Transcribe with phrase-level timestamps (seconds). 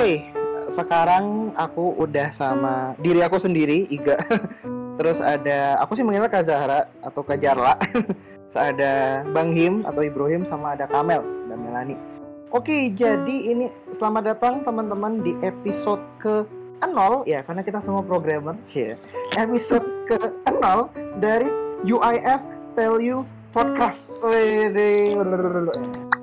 [0.00, 0.24] Oke,
[0.72, 4.16] sekarang aku udah sama diri aku sendiri, Iga.
[4.96, 7.76] Terus ada, aku sih manggilnya Kak Zahra atau Kak Jarla.
[8.56, 12.00] Ada Bang Him atau Ibrahim sama ada Kamel dan Melani.
[12.48, 16.48] Oke, jadi ini selamat datang teman-teman di episode ke
[16.80, 18.96] 0 ya karena kita semua programmer cie.
[19.36, 20.16] Episode ke
[20.48, 20.88] 0
[21.20, 21.52] dari
[21.84, 22.40] UIF
[22.72, 24.08] Tell You Podcast.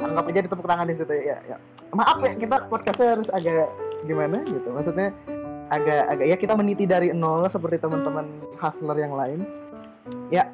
[0.01, 1.37] Anggap aja ditepuk tangan di situ ya.
[1.45, 1.61] ya.
[1.97, 3.73] Maaf ya kita podcastnya harus agak
[4.05, 4.69] gimana gitu.
[4.69, 5.09] Maksudnya
[5.73, 8.29] agak agak ya kita meniti dari nol seperti teman-teman
[8.61, 9.41] hustler yang lain.
[10.29, 10.45] Ya.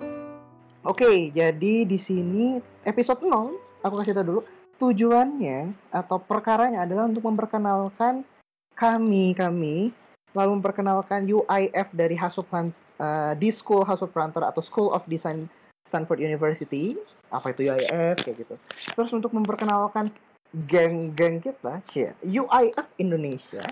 [0.88, 4.41] Oke, jadi di sini episode 0 aku kasih tahu dulu
[4.79, 8.27] tujuannya atau perkaranya adalah untuk memperkenalkan
[8.75, 9.95] kami kami
[10.33, 15.47] lalu memperkenalkan UIF dari Hasupran uh, di School Hasuprantor atau School of Design
[15.86, 16.97] Stanford University
[17.30, 18.55] apa itu UIF kayak gitu
[18.97, 20.09] terus untuk memperkenalkan
[20.53, 23.65] geng-geng kita ya UIF Indonesia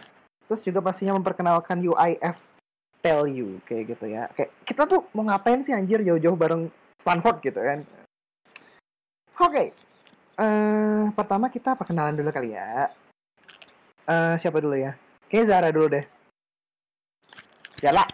[0.49, 2.37] terus juga pastinya memperkenalkan UIF
[3.05, 7.37] Tell You kayak gitu ya kayak kita tuh mau ngapain sih anjir jauh-jauh bareng Stanford
[7.45, 7.85] gitu kan
[9.37, 9.67] oke okay.
[10.41, 12.89] Uh, pertama kita perkenalan dulu kali ya.
[14.09, 14.97] Uh, siapa dulu ya?
[15.29, 16.05] Kayaknya Zara dulu deh.
[17.77, 18.05] Jala.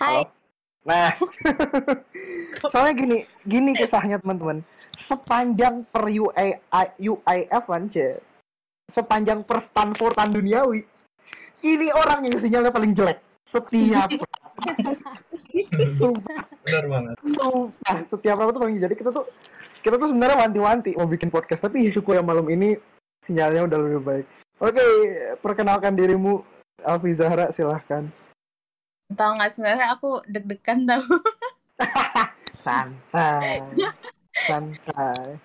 [0.00, 0.24] Hai.
[0.24, 0.32] Halo.
[0.84, 1.16] Nah,
[2.72, 4.64] soalnya gini, gini kisahnya teman-teman.
[4.94, 6.48] Sepanjang per UI,
[7.02, 7.84] UIF kan,
[8.86, 10.86] sepanjang per Stanfordan duniawi,
[11.64, 13.18] ini orang yang sinyalnya paling jelek.
[13.44, 14.08] Setiap
[15.98, 16.44] Sumpah.
[16.66, 17.14] Benar banget.
[17.22, 19.26] Sumpah, setiap apa tuh paling jadi kita tuh
[19.84, 22.74] kita tuh sebenarnya wanti-wanti mau bikin podcast tapi syukur yang malam ini
[23.22, 24.26] sinyalnya udah lebih baik.
[24.62, 24.84] Oke,
[25.44, 26.40] perkenalkan dirimu
[26.82, 28.08] Alfi Zahra silahkan.
[29.12, 31.04] Tahu nggak sebenarnya aku deg-degan tau.
[32.64, 33.60] santai,
[34.34, 35.38] santai.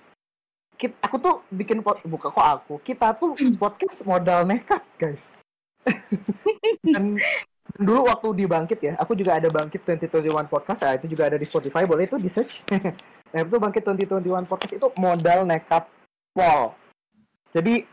[0.79, 2.73] Kita, aku tuh bikin buka kok aku.
[2.81, 5.35] Kita tuh podcast modal nekat guys.
[6.83, 7.19] Dan
[7.77, 11.37] dulu waktu di Bangkit ya, aku juga ada Bangkit 2021 podcast, ya, itu juga ada
[11.37, 12.65] di Spotify, boleh itu di search.
[13.31, 15.85] nah itu Bangkit 2021 podcast itu modal nekat
[16.33, 16.73] pol.
[17.53, 17.85] Jadi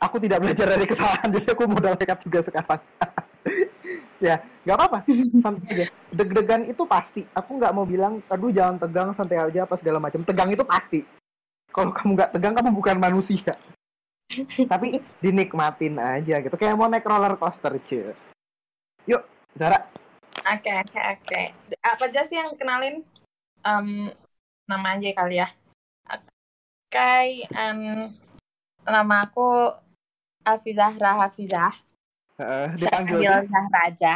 [0.00, 2.80] aku tidak belajar dari kesalahan, jadi aku modal nekat juga sekarang.
[4.22, 4.98] Ya, nggak apa-apa,
[5.42, 5.86] santai aja.
[6.12, 7.22] Deg-degan itu pasti.
[7.36, 10.24] Aku nggak mau bilang, aduh jangan tegang, santai aja, apa segala macam.
[10.24, 11.00] Tegang itu pasti.
[11.70, 13.54] Kalau kamu nggak tegang, kamu bukan manusia.
[14.72, 18.12] Tapi dinikmatin aja gitu, kayak mau naik roller coaster cuy.
[19.06, 19.22] Yuk,
[19.54, 19.78] Zara.
[20.46, 21.42] Oke, oke, oke.
[21.82, 23.02] Apa aja sih yang kenalin?
[23.66, 24.10] Um,
[24.66, 25.48] nama aja kali ya.
[26.06, 26.22] Oke,
[26.90, 28.14] okay, um,
[28.86, 29.74] nama aku
[30.46, 31.85] Alfi Zahra Hafizah.
[32.36, 34.14] Uh, Saya panggil Zahra aja.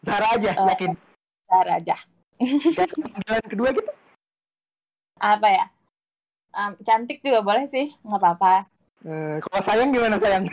[0.00, 0.92] Zahra aja, uh, yakin?
[1.44, 1.96] Zahra aja.
[2.40, 3.90] Panggilan kedua gitu?
[5.20, 5.64] Apa ya?
[6.56, 8.64] Um, cantik juga boleh sih, nggak apa-apa.
[9.04, 10.48] Uh, kalau sayang gimana sayang?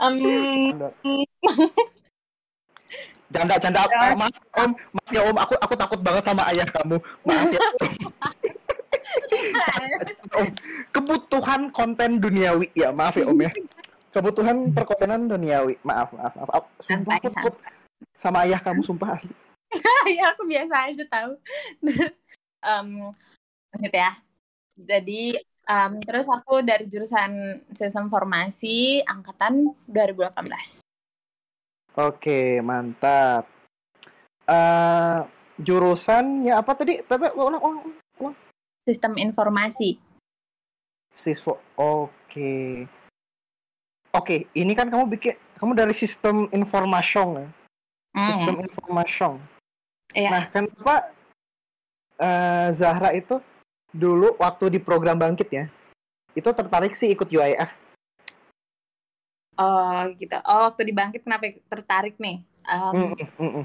[0.00, 0.16] um,
[3.26, 3.82] Canda, canda,
[4.16, 6.96] maaf om, maaf ya om, aku aku takut banget sama ayah kamu,
[7.26, 7.60] maaf ya.
[10.40, 10.46] om.
[10.94, 13.50] Kebutuhan konten duniawi ya, maaf ya om ya.
[14.16, 16.64] Kebutuhan perkontenan duniawi, maaf maaf maaf.
[16.80, 17.54] Sumpah aku takut
[18.16, 19.28] sama ayah kamu, sumpah asli.
[20.16, 21.36] ya aku biasa aja tahu.
[21.84, 22.16] Terus,
[22.64, 23.12] um,
[23.76, 24.16] lanjut ya.
[24.72, 25.36] Jadi
[25.68, 30.80] um, terus aku dari jurusan sistem informasi angkatan 2018.
[32.00, 33.44] Oke, mantap.
[34.48, 35.28] Uh,
[35.60, 37.04] jurusannya apa tadi?
[37.04, 37.84] Tapi ulang, ulang,
[38.24, 38.36] ulang.
[38.88, 40.00] Sistem informasi.
[41.12, 41.60] Siswa.
[41.76, 42.88] Oke.
[44.16, 47.46] Oke, ini kan kamu bikin kamu dari sistem informasi ya.
[48.16, 48.28] Mm.
[48.32, 49.28] Sistem informasi.
[50.16, 50.30] Iya.
[50.32, 50.94] Nah, kenapa
[52.16, 53.36] uh, Zahra itu
[53.92, 55.64] dulu waktu di program bangkit ya,
[56.32, 57.68] itu tertarik sih ikut UIF?
[59.60, 60.36] Oh gitu.
[60.48, 62.40] Oh waktu dibangkit kenapa tertarik nih?
[62.72, 63.64] Um, mm, mm, mm.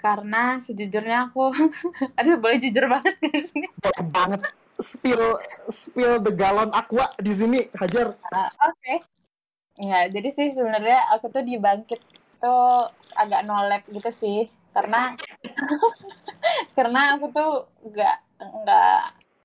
[0.00, 1.52] Karena sejujurnya aku,
[2.18, 3.68] aduh boleh jujur banget kan sini?
[3.84, 4.40] Boleh banget.
[4.80, 5.36] Spill
[5.68, 8.16] spill the galon aqua di sini, hajar.
[8.32, 8.80] Uh, Oke.
[8.80, 8.98] Okay.
[9.80, 12.00] Ya jadi sih sebenarnya aku tuh dibangkit
[12.42, 15.16] tuh agak nolep gitu sih, karena
[16.76, 17.50] karena aku tuh
[17.86, 19.02] nggak nggak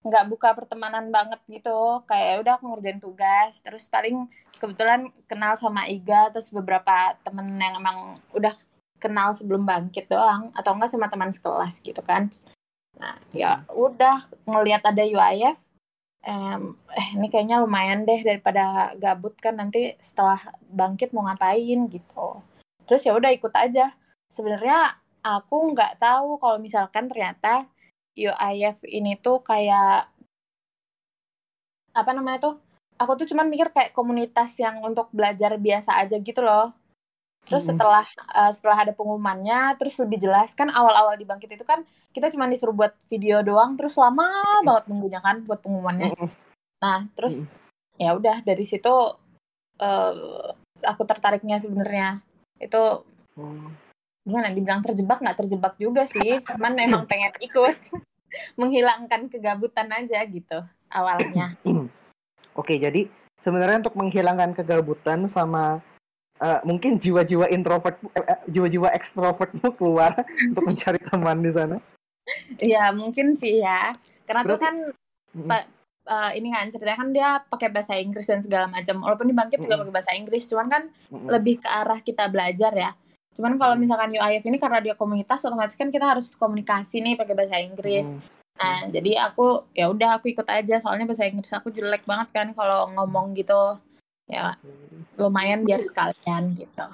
[0.08, 2.04] nggak buka pertemanan banget gitu.
[2.10, 4.28] Kayak udah aku ngerjain tugas terus paling
[4.58, 8.58] kebetulan kenal sama Iga terus beberapa temen yang emang udah
[8.98, 12.28] kenal sebelum bangkit doang atau enggak sama teman sekelas gitu kan.
[12.98, 15.67] Nah ya udah ngelihat ada UIF
[16.28, 22.44] eh ini kayaknya lumayan deh daripada gabut kan nanti setelah bangkit mau ngapain gitu.
[22.88, 23.96] Terus ya udah ikut aja.
[24.28, 27.68] Sebenarnya aku nggak tahu kalau misalkan ternyata
[28.18, 30.10] UIF ini tuh kayak
[31.94, 32.56] apa namanya tuh
[32.98, 36.74] aku tuh cuman mikir kayak komunitas yang untuk belajar biasa aja gitu loh
[37.48, 37.80] terus Mm-mm.
[37.80, 38.06] setelah
[38.36, 42.46] uh, setelah ada pengumumannya terus lebih jelas kan awal-awal di bangkit itu kan kita cuma
[42.46, 44.28] disuruh buat video doang terus lama
[44.62, 46.30] banget nunggunya kan buat pengumumannya Mm-mm.
[46.84, 47.48] nah terus
[47.98, 48.94] ya udah dari situ
[49.82, 50.48] uh,
[50.84, 52.22] aku tertariknya sebenarnya
[52.62, 53.04] itu
[53.38, 53.70] Hmm.
[54.26, 57.78] gimana dibilang terjebak nggak terjebak juga sih cuman emang pengen ikut
[58.60, 61.54] menghilangkan kegabutan aja gitu awalnya
[62.58, 63.06] Oke, jadi
[63.38, 65.78] sebenarnya untuk menghilangkan kegabutan sama
[66.38, 70.14] eh, mungkin jiwa-jiwa introvert, eh, eh, jiwa-jiwa ekstravertmu keluar
[70.50, 71.78] untuk mencari teman di sana.
[72.60, 74.76] ya mungkin sih ya karena tuh Berarti- kan
[75.32, 75.48] Mm-mm.
[75.48, 75.64] Pak,
[76.06, 79.60] eh, ini kan ceritanya kan dia pakai bahasa Inggris dan segala macam walaupun di bangkit
[79.60, 79.84] juga Mm-mm.
[79.86, 81.28] pakai bahasa Inggris cuman kan Mm-mm.
[81.30, 82.92] lebih ke arah kita belajar ya
[83.32, 83.82] cuman kalau Mm.
[83.86, 88.14] misalkan UIF ini karena dia komunitas otomatis kan kita harus komunikasi nih pakai bahasa Inggris
[88.14, 88.36] Mm.
[88.58, 92.50] Nah, jadi aku ya udah aku ikut aja soalnya bahasa Inggris aku jelek banget kan
[92.52, 93.78] kalau ngomong gitu.
[94.28, 94.60] Ya
[95.16, 96.88] lumayan biar sekalian gitu.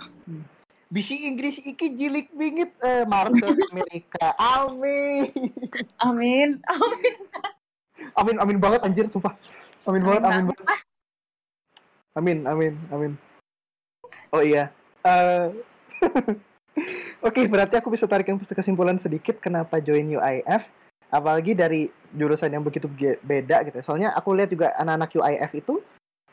[0.93, 4.37] Bisi Inggris iki jilik bingit eh market Amerika.
[4.37, 5.33] Amin.
[5.97, 6.61] Amin.
[6.69, 7.15] Amin.
[8.19, 9.33] Amin amin banget anjir sumpah.
[9.89, 10.57] Amin banget amin banget.
[10.61, 10.79] banget.
[12.13, 13.11] Amin amin amin.
[14.29, 14.69] Oh iya.
[15.01, 15.49] Eh
[17.23, 20.65] Oke, berarti aku bisa tarik yang kesimpulan sedikit kenapa join UIF.
[21.13, 21.87] Apalagi dari
[22.17, 22.89] jurusan yang begitu
[23.21, 23.77] beda gitu.
[23.77, 23.85] ya.
[23.85, 25.79] Soalnya aku lihat juga anak-anak UIF itu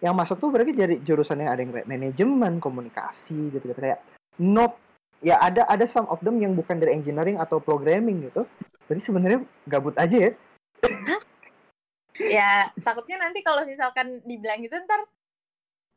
[0.00, 4.00] yang masuk tuh berarti dari jurusan yang ada yang kayak manajemen, komunikasi gitu gitu kayak
[4.41, 4.76] not
[5.20, 8.49] ya ada ada some of them yang bukan dari engineering atau programming gitu.
[8.88, 10.32] Jadi sebenarnya gabut aja ya.
[12.17, 15.05] Ya takutnya nanti kalau misalkan dibilang gitu ntar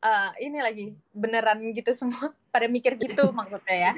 [0.04, 0.86] eh, ini lagi
[1.16, 3.92] beneran gitu semua pada mikir gitu maksudnya ya.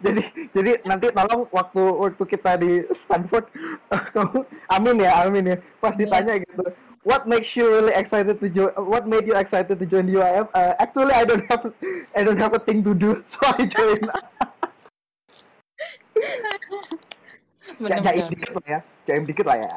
[0.00, 0.22] jadi
[0.56, 3.46] jadi nanti tolong waktu waktu kita di Stanford
[4.16, 6.08] kamu amin ya amin ya pas Amin.
[6.08, 6.64] ditanya gitu
[7.02, 10.46] what makes you really excited to join what made you excited to join the UIF
[10.54, 11.72] Uh, actually I don't have
[12.18, 14.00] I don't have a thing to do so I join
[17.82, 18.80] ya jaim dikit lah ya.
[19.06, 19.70] Jaim dikit lah ya.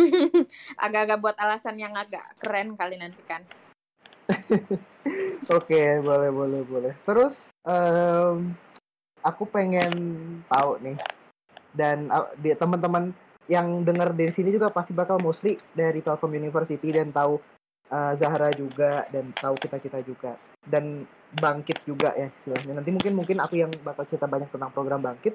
[0.84, 3.42] Agak-agak buat alasan yang agak keren kali nanti kan.
[5.48, 6.92] oke boleh boleh boleh.
[7.08, 8.52] Terus em,
[9.24, 9.92] aku pengen
[10.52, 10.98] tahu nih
[11.72, 13.12] dan uh, di teman-teman
[13.48, 17.40] yang dengar dari sini juga pasti bakal mostly dari Telkom University dan tahu
[17.88, 20.36] uh, Zahra juga dan tahu kita kita juga.
[20.62, 21.08] Dan
[21.40, 22.76] bangkit juga ya istilahnya.
[22.76, 25.32] Nanti mungkin mungkin aku yang bakal cerita banyak tentang program bangkit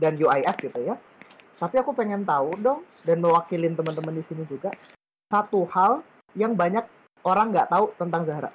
[0.00, 0.96] dan UIF gitu ya.
[1.60, 4.72] Tapi aku pengen tahu dong dan mewakilin teman-teman di sini juga
[5.28, 6.00] satu hal
[6.32, 6.88] yang banyak
[7.28, 8.50] orang nggak tahu tentang Zahra.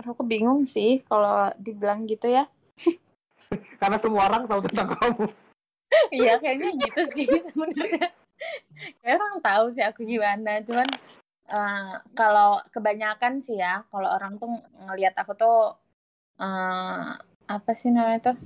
[0.00, 2.48] Aduh, aku bingung sih kalau dibilang gitu ya.
[3.82, 5.26] karena semua orang tahu tentang kamu
[6.14, 8.14] Iya kayaknya gitu sih sebenarnya.
[9.02, 10.88] Kayak orang tahu sih aku gimana, cuman
[11.50, 14.48] eh, kalau kebanyakan sih ya, kalau orang tuh
[14.86, 15.74] ngelihat aku tuh
[16.38, 17.10] eh,
[17.50, 18.36] apa sih namanya tuh?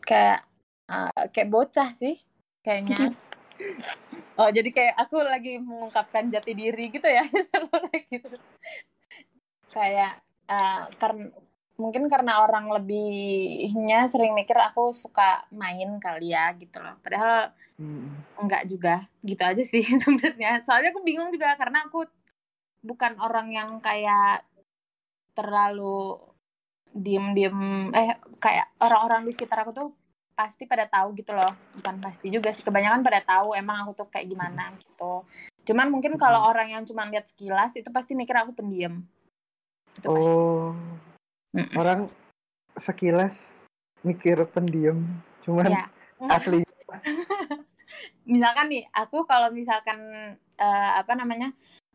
[0.00, 0.48] Kayak
[0.88, 2.16] eh, kayak bocah sih
[2.64, 3.12] kayaknya.
[4.40, 7.28] Oh, jadi kayak aku lagi mengungkapkan jati diri gitu ya,
[8.12, 8.36] gitu.
[9.70, 11.28] Kayak eh, karena
[11.80, 17.00] mungkin karena orang lebihnya sering mikir aku suka main kali ya gitu loh.
[17.00, 18.12] Padahal Hmm.
[18.36, 19.08] enggak juga.
[19.24, 20.60] Gitu aja sih sebenarnya.
[20.60, 22.04] Soalnya aku bingung juga karena aku
[22.84, 24.44] bukan orang yang kayak
[25.32, 26.20] terlalu
[26.92, 29.88] diem-diem eh kayak orang-orang di sekitar aku tuh
[30.36, 31.48] pasti pada tahu gitu loh.
[31.80, 32.60] Bukan pasti juga sih.
[32.60, 35.24] Kebanyakan pada tahu emang aku tuh kayak gimana gitu.
[35.64, 39.00] Cuman mungkin kalau orang yang cuma lihat sekilas itu pasti mikir aku pendiam.
[39.96, 40.36] Itu pasti.
[41.50, 41.74] Mm-mm.
[41.74, 42.00] orang
[42.78, 43.34] sekilas
[44.00, 45.02] mikir pendiam
[45.42, 45.84] cuman Ya.
[46.36, 46.62] asli
[48.30, 49.98] misalkan nih aku kalau misalkan
[50.56, 51.50] eh, apa namanya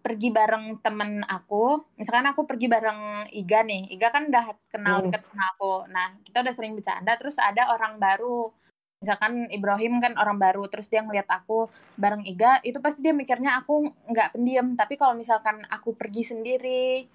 [0.05, 5.09] pergi bareng temen aku misalkan aku pergi bareng Iga nih Iga kan udah kenal Hmm.
[5.09, 8.53] deket sama aku nah kita udah sering bercanda terus ada orang baru
[9.01, 13.57] misalkan Ibrahim kan orang baru terus dia ngeliat aku bareng Iga itu pasti dia mikirnya
[13.57, 17.05] aku nggak pendiam tapi kalau misalkan aku pergi sendiri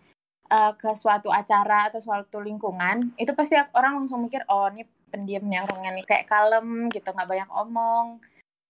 [0.51, 5.43] eh, ke suatu acara atau suatu lingkungan itu pasti orang langsung mikir oh ini pendiam
[5.47, 8.19] nih orangnya nih kayak kalem gitu nggak banyak omong.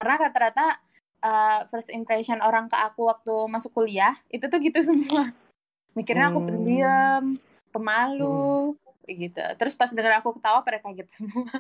[0.01, 0.67] Karena rata-rata
[1.21, 5.33] uh, first impression orang ke aku waktu masuk kuliah itu tuh gitu semua.
[5.93, 6.49] Mikirnya aku Hmm.
[6.49, 7.23] pendiam
[7.71, 8.73] pemalu
[9.05, 9.43] gitu.
[9.61, 11.51] Terus pas denger aku ketawa pada kaget semua.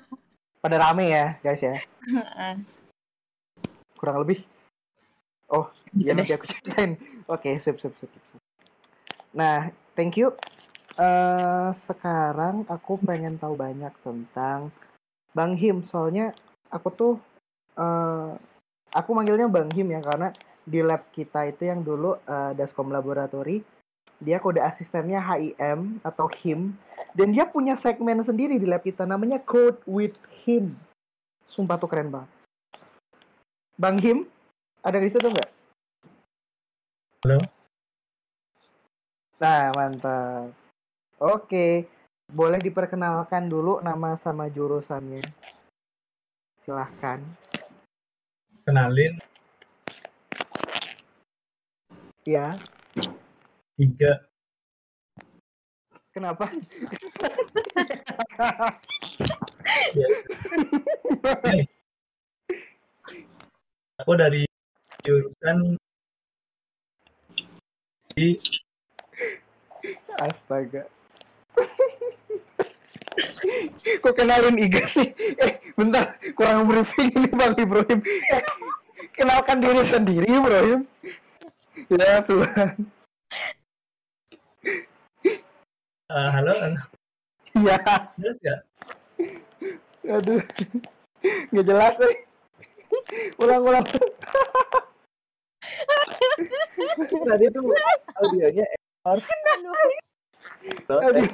[0.60, 1.76] Pada rame ya guys ya?
[4.00, 4.40] Kurang lebih?
[5.52, 6.24] Oh gitu ya deh.
[6.24, 6.96] nanti aku ceritain.
[7.28, 8.40] Oke sip sip sip, sip.
[9.30, 9.70] nah
[10.00, 10.33] thank you
[11.00, 14.69] Eh sekarang aku pengen tahu banyak tentang
[15.33, 16.37] Bang Him soalnya
[16.69, 17.14] aku tuh
[17.80, 18.37] eh
[18.92, 20.28] aku manggilnya Bang Him ya karena
[20.69, 23.64] di lab kita itu yang dulu uh, Daskom Laboratory
[24.21, 26.76] dia kode asistennya HIM atau HIM
[27.16, 30.76] dan dia punya segmen sendiri di lab kita namanya Code with Him.
[31.49, 32.28] Sumpah tuh keren banget.
[33.80, 34.28] Bang Him,
[34.85, 35.49] ada di situ nggak?
[37.25, 37.59] Halo.
[39.40, 40.52] Nah, mantap.
[41.16, 41.88] Oke,
[42.28, 45.25] boleh diperkenalkan dulu nama sama jurusannya.
[46.61, 47.25] Silahkan.
[48.68, 49.16] Kenalin.
[52.28, 52.61] Ya.
[53.80, 54.28] Tiga.
[56.12, 56.44] Kenapa?
[59.97, 60.09] ya.
[64.04, 64.44] Aku dari
[65.00, 65.80] jurusan
[68.12, 68.37] di
[70.20, 70.85] Astaga.
[74.02, 75.12] Kok kenalin Iga sih?
[75.18, 76.16] Eh, bentar.
[76.37, 78.00] Kurang briefing ini Bang Ibrahim.
[78.04, 78.42] Eh,
[79.16, 80.87] kenalkan diri sendiri, Ibrahim.
[81.90, 82.76] Ya Tuhan.
[86.11, 86.54] Uh, halo,
[87.54, 87.76] Iya.
[88.18, 88.56] Jelas ya?
[90.11, 90.42] Aduh.
[91.50, 92.16] Nggak jelas, eh.
[93.38, 93.87] Ulang, ulang.
[97.30, 97.62] Tadi tuh
[98.18, 98.66] audionya
[99.07, 99.23] error.
[101.09, 101.26] Aduh.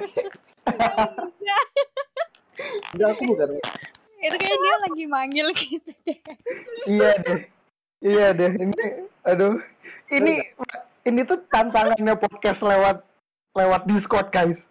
[2.95, 3.49] Enggak, aku bukan.
[4.17, 6.19] Itu kayak dia lagi manggil gitu deh.
[6.89, 7.41] Iya deh.
[8.03, 8.53] Iya deh.
[8.57, 8.85] Ini,
[9.23, 9.61] aduh.
[10.11, 10.43] Ini,
[11.07, 13.05] ini tuh tantangannya podcast lewat
[13.55, 14.67] lewat Discord, guys.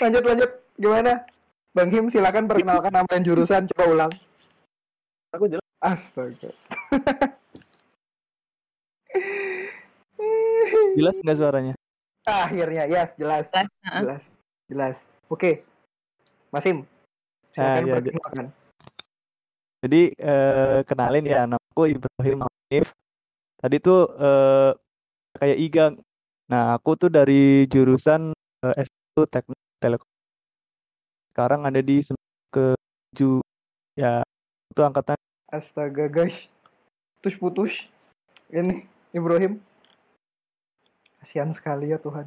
[0.00, 0.50] Lanjut, lanjut.
[0.80, 1.22] Gimana?
[1.70, 3.70] Bang Him, silakan perkenalkan nama dan jurusan.
[3.70, 4.12] Coba ulang.
[5.36, 5.62] Aku jelas.
[5.80, 6.50] Astaga.
[10.98, 11.74] Jelas nggak suaranya?
[12.28, 13.48] Akhirnya, yes, jelas.
[13.50, 14.00] Jelas, uh-uh.
[14.04, 14.22] Jelas.
[14.70, 14.96] Jelas.
[15.32, 15.64] Oke.
[16.54, 16.86] Masim.
[17.58, 18.46] Ah, perkenalkan.
[19.80, 22.86] Jadi eh, kenalin ya, namaku Ibrahim Hanif.
[23.58, 24.70] Tadi tuh eh,
[25.40, 25.94] kayak Igang.
[26.50, 30.10] Nah, aku tuh dari jurusan eh, S1 Teknik Telekom.
[31.32, 32.02] Sekarang ada di
[32.50, 32.74] ke
[33.16, 33.40] 7
[33.96, 34.20] ya
[34.70, 35.16] itu angkatan
[35.50, 36.46] Astaga, guys.
[37.18, 37.90] Putus-putus.
[38.54, 39.58] Ini Ibrahim.
[41.20, 42.26] Kasihan sekali ya Tuhan.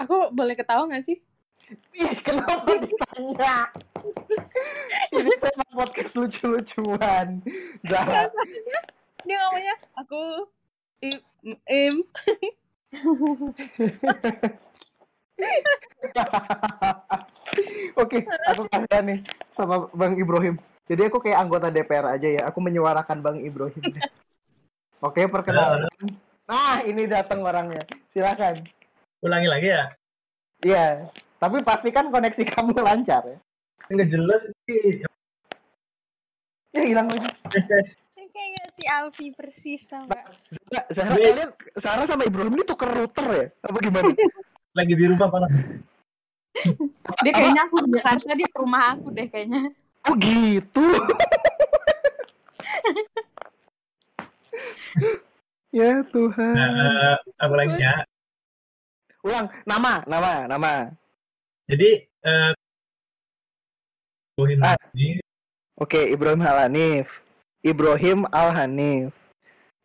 [0.00, 1.22] Aku boleh ketawa gak sih?
[1.94, 3.70] Ih, kenapa ditanya?
[5.16, 7.40] Ini sama podcast lucu-lucuan.
[7.86, 8.28] Zahra.
[9.22, 10.50] Dia ngomongnya aku
[11.00, 11.20] im,
[11.70, 11.94] im.
[18.02, 19.18] Oke, aku kasihan nih
[19.54, 20.58] sama Bang Ibrahim.
[20.90, 22.42] Jadi aku kayak anggota DPR aja ya.
[22.50, 23.80] Aku menyuarakan Bang Ibrahim.
[25.02, 25.90] Oke, perkenalkan.
[26.46, 27.82] Nah, ini datang orangnya.
[28.14, 28.62] Silakan.
[29.18, 29.90] Ulangi lagi ya?
[30.62, 31.10] Iya,
[31.42, 33.38] tapi pastikan koneksi kamu lancar ya.
[33.90, 35.02] Nggak jelas ini.
[36.70, 37.26] Ya hilang lagi.
[37.50, 37.98] Tes, tes.
[38.32, 40.24] Kayak si Alfi persis tau gak?
[40.88, 43.46] Kalian Zahra sama Ibrahim ini tuker router ya?
[43.60, 44.08] Apa gimana?
[44.78, 45.52] Lagi di rumah parah.
[47.20, 49.68] Dia kayaknya aku Jakarta, dia ke rumah aku deh kayaknya.
[50.08, 50.80] Oh gitu.
[55.78, 56.54] ya Tuhan.
[56.56, 58.04] Nah, aku lagi ya.
[59.22, 60.72] Ulang nama, nama, nama.
[61.70, 62.52] Jadi, eh
[64.32, 64.76] Ibrahim Ah.
[65.78, 67.20] Oke, Ibrahim Al Hanif.
[67.62, 69.12] Ibrahim Al Hanif.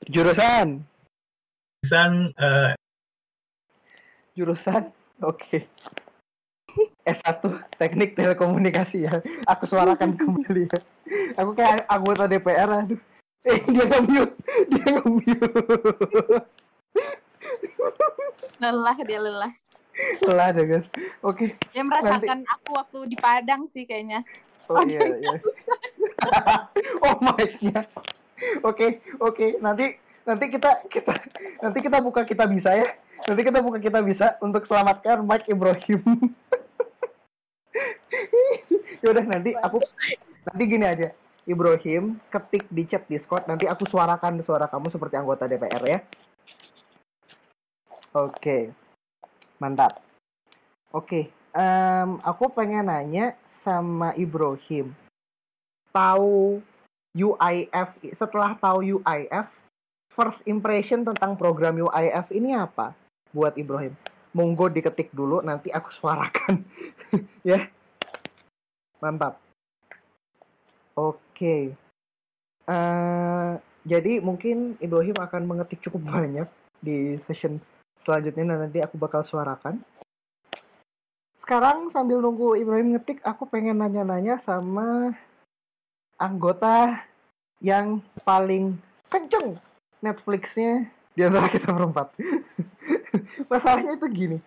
[0.08, 0.86] Jurusan,
[1.84, 2.74] jurusan eh,
[4.38, 4.94] jurusan.
[5.26, 5.66] Oke.
[7.08, 7.42] S1
[7.82, 9.18] Teknik Telekomunikasi ya.
[9.50, 10.80] Aku suarakan kembali ya.
[11.42, 13.02] Aku kayak anggota DPR aduh.
[13.48, 14.34] Eh, dia nge-mute.
[14.68, 15.48] Dia nge-mute.
[18.60, 19.54] Lelah dia lelah.
[20.28, 20.88] Lah deh, guys.
[21.24, 21.56] Oke.
[21.72, 24.22] Dia merasakan aku waktu di Padang sih kayaknya.
[24.68, 25.40] Oh iya, iya.
[27.08, 27.88] oh mic-nya.
[28.68, 29.58] Oke, oke.
[29.64, 29.96] Nanti
[30.28, 31.14] nanti kita kita
[31.64, 32.88] nanti kita buka kita bisa ya.
[33.26, 36.04] Nanti kita buka kita bisa untuk selamatkan Mike Ibrahim.
[39.06, 39.80] Yaudah nanti aku
[40.52, 41.16] nanti gini aja.
[41.48, 46.00] Ibrahim ketik di chat Discord nanti aku suarakan suara kamu seperti anggota DPR ya.
[48.12, 48.76] Oke.
[49.58, 50.04] Mantap.
[50.94, 54.96] Oke, em, aku pengen nanya sama Ibrahim.
[55.92, 56.62] Tahu
[57.12, 59.48] UIF setelah tahu UIF,
[60.14, 62.96] first impression tentang program UIF ini apa
[63.36, 63.92] buat Ibrahim?
[64.32, 66.62] Monggo diketik dulu nanti aku suarakan.
[67.48, 67.68] ya.
[69.02, 69.42] Mantap.
[70.96, 71.27] Oke.
[72.68, 73.52] Eh,
[73.88, 76.48] jadi mungkin Ibrahim akan mengetik cukup banyak
[76.84, 77.64] di session
[78.04, 79.80] selanjutnya dan nanti aku bakal suarakan.
[81.40, 85.16] Sekarang sambil nunggu Ibrahim ngetik, aku pengen nanya-nanya sama
[86.20, 87.00] anggota
[87.64, 88.76] yang paling
[89.08, 89.56] kenceng
[90.04, 92.12] Netflixnya di antara kita berempat.
[93.52, 94.38] Masalahnya itu gini,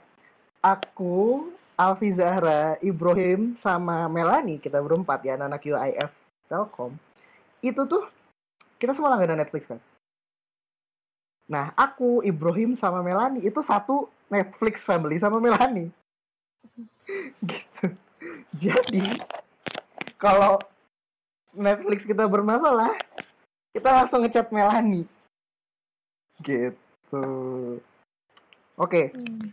[0.61, 1.49] aku,
[1.80, 6.19] Alfi Zahra, Ibrahim, sama Melani kita berempat ya anak UIF
[6.50, 6.99] Telkom.
[7.62, 8.11] Itu tuh
[8.83, 9.78] kita semua langganan Netflix kan.
[11.47, 15.90] Nah, aku, Ibrahim, sama Melani itu satu Netflix family sama Melani.
[17.50, 17.87] gitu.
[18.59, 19.02] Jadi,
[20.19, 20.59] kalau
[21.50, 22.95] Netflix kita bermasalah,
[23.75, 25.07] kita langsung ngechat Melani.
[26.42, 27.26] Gitu.
[28.78, 29.50] Oke, Hmm.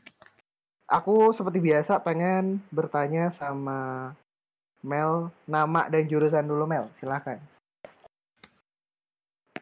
[0.88, 4.14] aku seperti biasa pengen bertanya sama
[4.86, 7.42] Mel nama dan jurusan dulu Mel, silakan.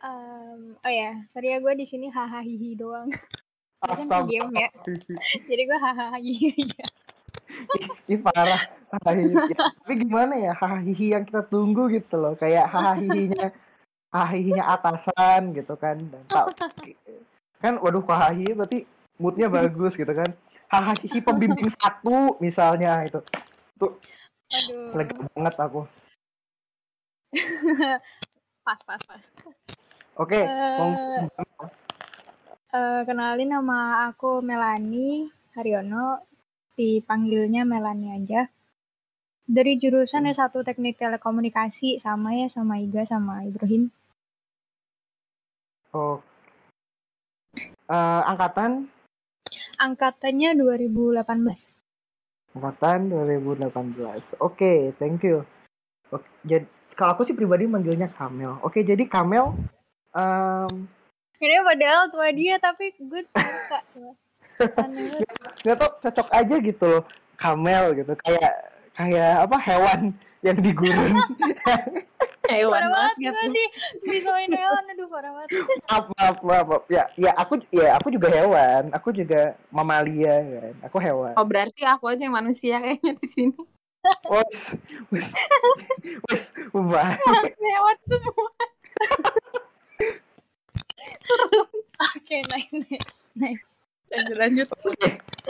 [0.03, 3.10] Em, oh ya, sorry ya gue di sini hahaha hihi doang.
[3.86, 4.27] Astaga.
[4.27, 4.69] diam ya.
[5.50, 6.86] Jadi gue hahaha hihi aja.
[8.12, 8.62] Ih parah.
[8.91, 9.50] Hahaha.
[9.81, 12.36] Tapi gimana ya hahaha yang kita tunggu gitu loh.
[12.36, 13.01] Kayak hahaha
[14.12, 16.01] hahaha atasan gitu kan.
[16.01, 16.53] Dan tak-
[17.63, 18.84] kan waduh hahaha berarti
[19.17, 20.34] moodnya bagus gitu kan.
[20.69, 23.22] Hahaha pembimbing satu misalnya itu.
[24.45, 24.91] Aduh.
[24.93, 25.81] Lega banget aku.
[28.65, 29.21] Pas, pas, pas.
[30.17, 30.95] Oke, Eh, mau-
[32.73, 36.25] eh, kenalin nama aku Melani Haryono.
[36.73, 38.49] Dipanggilnya Melani aja.
[39.45, 43.93] Dari jurusan S1 Teknik Telekomunikasi sama ya sama Iga sama Ibrahim.
[45.93, 46.17] oh.
[47.85, 48.89] Eh, angkatan
[49.77, 51.85] Angkatannya 2018.
[52.55, 54.39] Angkatan 2018.
[54.39, 55.43] Oke, thank you.
[56.09, 58.57] Oke, jadi kalau aku sih pribadi manggilnya Kamel.
[58.63, 59.51] Oke, jadi Kamel
[60.15, 60.88] em,
[61.35, 63.80] Ini padahal tua dia tapi gue suka.
[65.67, 67.03] Nggak tau cocok aja gitu loh
[67.36, 68.53] kamel gitu kayak
[68.95, 71.19] kayak apa hewan yang digurun
[72.47, 73.34] Hewan Parah banget banget gitu.
[73.34, 73.65] gue di
[74.08, 75.49] disamain hewan aduh parah banget.
[75.86, 76.84] maaf maaf maaf, maaf.
[76.88, 81.81] ya ya aku ya aku juga hewan aku juga mamalia kan aku hewan Oh berarti
[81.84, 83.58] aku aja yang manusia kayaknya di sini.
[84.29, 84.77] wes
[85.10, 85.29] wes
[86.29, 87.17] wes wah.
[87.65, 88.53] Hewan semua.
[92.15, 93.71] Oke, nice, nice, nice.
[94.13, 94.67] Lanjut lanjut.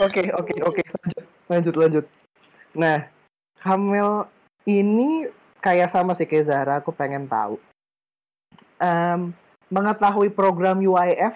[0.00, 2.04] oke oke oke lanjut lanjut lanjut
[2.74, 3.06] nah
[3.60, 4.26] kamel
[4.64, 5.28] ini
[5.66, 7.58] kayak sama sih kayak Zahra aku pengen tahu.
[8.78, 9.34] Em,
[9.66, 11.34] mengetahui program UIF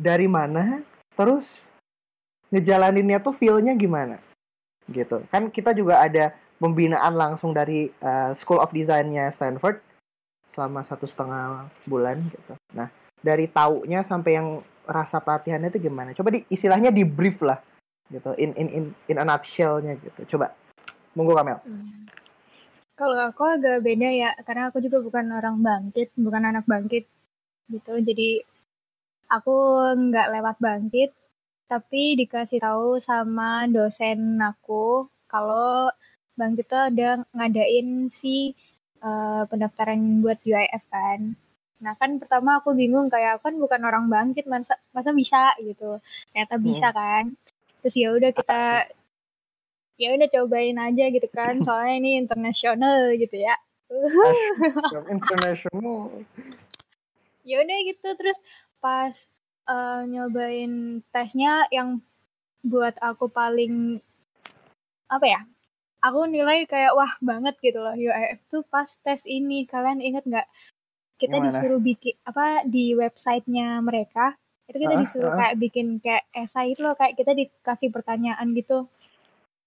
[0.00, 0.80] dari mana
[1.12, 1.68] terus
[2.48, 4.16] ngejalaninnya tuh feel-nya gimana
[4.88, 5.20] gitu.
[5.28, 9.84] Kan kita juga ada pembinaan langsung dari eh, School of Design-nya Stanford
[10.48, 12.56] selama satu setengah bulan gitu.
[12.72, 12.88] Nah
[13.20, 14.48] dari taunya sampai yang
[14.88, 16.16] rasa pelatihannya itu gimana?
[16.16, 17.60] Coba di istilahnya di brief lah
[18.08, 18.32] gitu.
[18.40, 20.36] In in in in a nutshell-nya gitu.
[20.36, 20.54] Coba.
[21.16, 21.58] Monggo Kamel.
[21.64, 22.06] Hmm.
[22.96, 27.04] Kalau aku agak beda ya, karena aku juga bukan orang bangkit, bukan anak bangkit
[27.68, 27.92] gitu.
[28.08, 28.40] Jadi
[29.36, 29.56] aku
[30.08, 31.10] nggak lewat bangkit,
[31.68, 34.84] tapi dikasih tahu sama dosen aku
[35.28, 35.92] kalau
[36.40, 38.56] bangkit tuh ada ngadain si
[39.04, 41.20] eh, pendaftaran buat UIF kan.
[41.84, 46.00] Nah kan pertama aku bingung kayak aku kan bukan orang bangkit masa masa bisa gitu.
[46.32, 47.24] Ternyata bisa kan.
[47.84, 48.62] Terus ya udah kita
[49.96, 53.54] ya udah cobain aja gitu kan soalnya ini internasional gitu ya.
[55.08, 56.10] International
[57.46, 58.38] ya udah gitu terus
[58.82, 59.14] pas
[59.70, 62.02] eh, nyobain tesnya yang
[62.66, 64.02] buat aku paling
[65.06, 65.40] apa ya
[66.02, 69.66] aku nilai kayak wah banget gitu loh UIF tuh pas tes ini.
[69.66, 70.46] Kalian inget nggak?
[71.16, 71.50] Kita Yang mana?
[71.54, 75.36] disuruh bikin apa di websitenya mereka itu kita Ah, disuruh ah.
[75.38, 78.90] kayak bikin kayak esai itu loh kayak kita dikasih pertanyaan gitu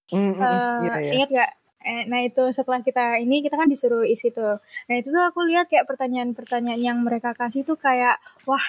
[0.09, 0.43] Mm, mm, mm.
[0.43, 1.11] Eh, Iya, iya.
[1.15, 1.51] ingat gak?
[1.79, 4.59] Eh, nah itu setelah kita ini kita kan disuruh isi tuh.
[4.59, 8.59] Nah itu tuh aku lihat kayak pertanyaan-pertanyaan yang mereka kasih tuh kayak wah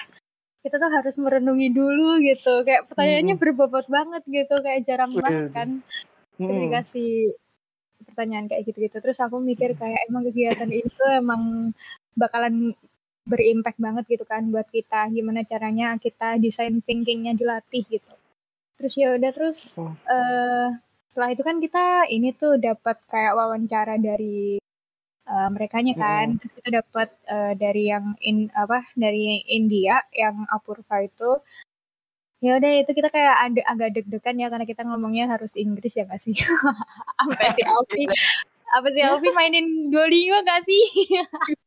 [0.63, 2.63] kita tuh harus merenungi dulu gitu.
[2.63, 5.69] Kayak pertanyaannya berbobot banget gitu kayak jarang Wih, banget kan
[6.41, 7.37] Mm, dikasih
[8.07, 8.97] pertanyaan kayak gitu-gitu.
[8.97, 11.69] Terus aku mikir kayak emang kegiatan ini tuh emang
[12.17, 12.73] bakalan
[13.27, 15.11] berimpact banget gitu kan buat kita.
[15.13, 18.13] Gimana caranya kita desain thinkingnya dilatih gitu.
[18.79, 19.93] Terus ya udah terus Oh.
[20.09, 20.69] eh
[21.11, 24.63] setelah itu kan kita ini tuh dapat kayak wawancara dari
[25.27, 26.39] eh, merekanya kan.
[26.39, 31.35] Terus kita dapat eh, dari yang in apa dari India yang Apurva itu.
[32.39, 36.07] Ya udah itu kita kayak ada agak deg-degan ya karena kita ngomongnya harus Inggris ya
[36.07, 36.33] gak sih?
[37.19, 38.07] Sampai si Alfi
[38.71, 40.83] apa sih Alfi mainin Duolingo gak sih?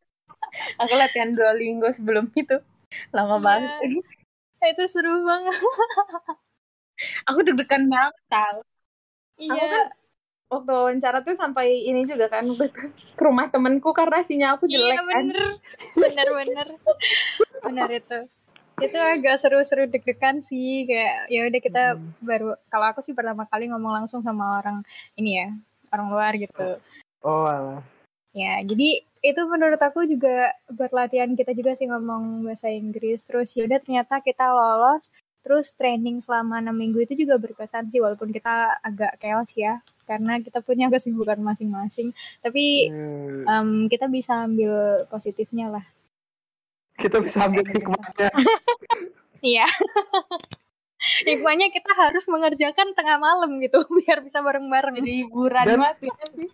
[0.83, 2.59] Aku latihan Duolingo sebelum itu.
[3.12, 3.44] Lama Iya.
[3.44, 4.02] banget.
[4.64, 5.61] itu seru banget.
[7.28, 8.64] Aku deg-degan banget tau.
[9.36, 9.90] Iya.
[10.44, 12.46] waktu wawancara tuh sampai ini juga kan
[13.16, 15.06] ke rumah temenku karena sinyal aku jelek Iya kan.
[15.24, 15.48] bener,
[15.96, 16.68] bener bener,
[17.60, 18.18] bener itu.
[18.76, 22.10] Itu agak seru-seru deg-degan sih kayak ya udah kita Hmm.
[22.20, 25.48] baru kalau aku sih pertama kali ngomong langsung sama orang ini ya
[25.90, 26.78] orang luar gitu.
[27.22, 27.82] Oh, alah.
[28.30, 33.22] Ya jadi itu menurut aku juga buat latihan kita juga sih ngomong bahasa Inggris.
[33.22, 35.10] Terus ya udah ternyata kita lolos.
[35.44, 40.40] Terus training selama enam minggu itu juga berkesan sih walaupun kita agak chaos ya karena
[40.40, 42.11] kita punya kesibukan masing-masing.
[42.40, 43.44] Tapi Hmm.
[43.44, 44.72] em, kita bisa ambil
[45.07, 45.85] positifnya lah.
[46.94, 48.30] kita bisa ambil hikmahnya.
[49.44, 49.66] Iya.
[51.28, 54.96] Hikmahnya kita harus mengerjakan tengah malam gitu biar bisa bareng-bareng.
[54.96, 56.48] Jadi hiburan Dan- banget ya sih.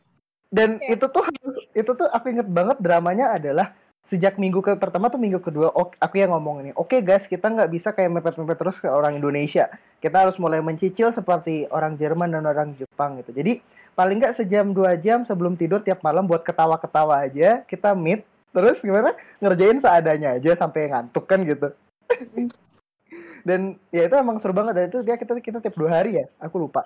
[0.51, 0.99] Dan Iya.
[0.99, 3.71] itu tuh harus itu tuh aku inget banget dramanya adalah
[4.09, 6.71] sejak minggu ke pertama tuh minggu kedua ok- aku yang ngomong ini.
[6.75, 9.69] Oke guys, kita nggak bisa kayak mepet-mepet terus ke orang Indonesia.
[10.01, 13.31] Kita harus mulai mencicil seperti orang Jerman dan orang Jepang gitu.
[13.37, 13.61] Jadi
[13.95, 18.81] paling nggak sejam dua jam sebelum tidur tiap malam buat ketawa-ketawa aja kita meet terus
[18.83, 21.71] gimana ngerjain seadanya aja sampai ngantuk kan gitu.
[23.49, 26.27] Dan ya itu emang seru banget dan itu dia kita kita tiap dua hari ya.
[26.45, 26.85] Aku lupa.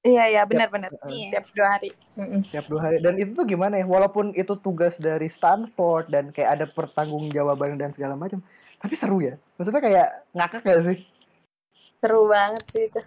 [0.00, 0.90] Iya iya benar-benar.
[1.06, 1.28] Iya.
[1.36, 1.90] Tiap dua hari.
[2.16, 2.42] Mm-mm.
[2.52, 6.50] tiap dua hari dan itu tuh gimana ya walaupun itu tugas dari Stanford dan kayak
[6.60, 8.44] ada pertanggungjawaban dan segala macam
[8.76, 10.98] tapi seru ya maksudnya kayak ngakak gak sih
[12.00, 13.00] Seru banget sih itu.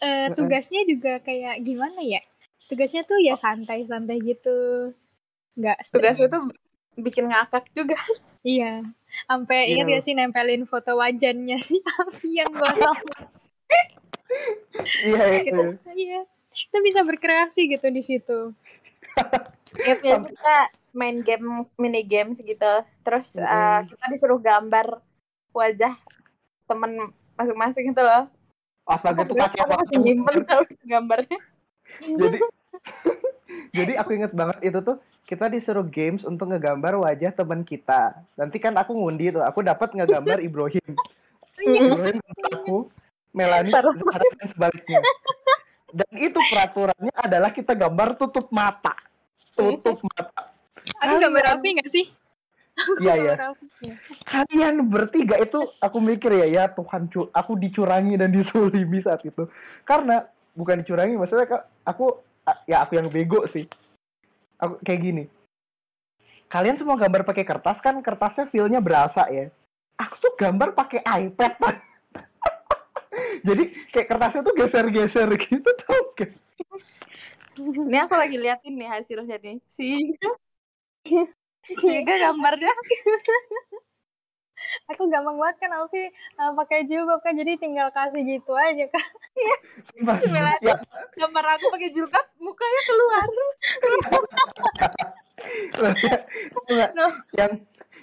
[0.00, 2.20] Eh, tugasnya juga kayak gimana ya?
[2.64, 4.92] Tugasnya tuh ya santai-santai gitu.
[5.52, 6.28] Nggak Tugas stres.
[6.28, 6.38] itu
[6.96, 7.96] bikin ngakak juga.
[8.46, 8.80] Iya.
[9.26, 9.82] Sampai Iya.
[9.84, 12.98] ingat gak sih nempelin foto wajannya si Alfian gosong.
[15.04, 16.20] iya itu Iya.
[16.58, 18.38] Kita bisa berkreasi gitu di situ.
[19.84, 20.56] Ya, biasa kita
[20.96, 22.72] main game mini games gitu.
[23.04, 23.44] Terus Mm-mm.
[23.44, 24.96] uh, kita disuruh gambar
[25.52, 25.92] wajah
[26.64, 28.24] temen masing-masing itu loh.
[28.88, 31.36] astaga itu kacau Aku masih nyimpen tau gambarnya.
[32.00, 32.38] jadi
[33.76, 34.96] jadi aku inget banget itu tuh
[35.28, 39.92] kita disuruh games untuk ngegambar wajah teman kita nanti kan aku ngundi tuh aku dapat
[39.92, 40.96] ngegambar Ibrahim
[41.60, 42.76] Ibrahim gambar aku
[43.36, 45.04] Melani dan sebaliknya
[45.92, 48.94] dan itu peraturannya adalah kita gambar tutup mata
[49.56, 50.52] tutup mata
[51.04, 52.06] Aku gambar Alfi gak sih?
[53.02, 53.34] iya ya.
[53.82, 53.94] Iya.
[54.22, 59.50] kalian bertiga itu aku mikir ya ya Tuhan aku dicurangi dan disulimi saat itu
[59.82, 60.22] karena
[60.54, 62.22] bukan dicurangi maksudnya aku
[62.70, 63.66] ya aku yang bego sih
[64.62, 65.24] aku kayak gini
[66.46, 69.50] kalian semua gambar pakai kertas kan kertasnya feelnya berasa ya
[69.98, 71.58] aku tuh gambar pakai iPad.
[73.48, 76.32] Jadi kayak kertasnya tuh geser-geser gitu tau gak?
[77.58, 79.58] Ini aku lagi liatin nih hasilnya nih.
[79.66, 80.14] Si
[81.78, 82.70] si Iga gambarnya
[84.90, 89.06] Aku gampang banget kan Alfi eh, pakai jilbab kan jadi tinggal kasih gitu aja kan.
[89.86, 90.66] Sumpah, Melani.
[90.66, 90.74] ya,
[91.14, 93.26] gambar aku pakai jilbab mukanya keluar.
[96.68, 96.90] Enggak.
[96.98, 97.06] No.
[97.38, 97.52] yang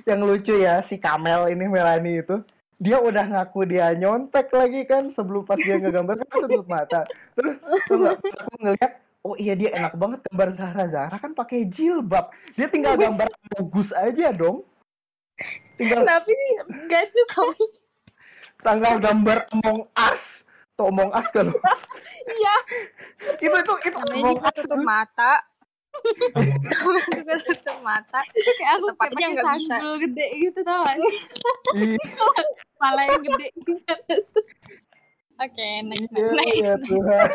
[0.07, 2.39] yang lucu ya si Kamel ini Melani itu
[2.75, 7.01] dia udah ngaku dia nyontek lagi kan sebelum pas dia ngegambar kan tutup mata
[7.33, 7.55] terus
[7.87, 8.91] nggak, aku ngeliat
[9.25, 13.89] oh iya dia enak banget gambar Zahra Zahra kan pakai jilbab dia tinggal gambar bagus
[13.95, 14.67] aja dong
[15.75, 17.41] tinggal Tapi enggak juga.
[18.63, 20.23] tanggal gambar Among Us
[20.75, 21.51] tuh Among Us kan
[22.25, 22.55] Iya.
[23.39, 25.33] itu itu itu Among juga Us tutup mata.
[26.35, 28.19] Namanya juga tutup mata.
[28.35, 29.75] Kayak aku kayak nggak bisa.
[29.99, 30.95] gede gitu tau gak?
[32.75, 33.47] Kepala yang gede.
[35.35, 36.63] Oke, next iya, next next.
[36.63, 37.29] ya Tuhan.